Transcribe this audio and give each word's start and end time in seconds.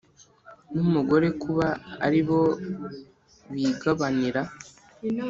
n’umugore 0.73 1.27
kuba 1.43 1.67
ari 2.05 2.21
bo 2.27 2.41
bigabanira 3.53 4.41